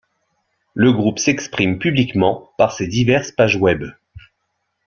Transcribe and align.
Le 0.73 0.91
groupe 0.91 1.19
s'exprime 1.19 1.77
publiquement 1.77 2.53
par 2.57 2.71
ses 2.73 2.87
diverses 2.87 3.31
pages 3.31 3.57
webs. 3.57 3.93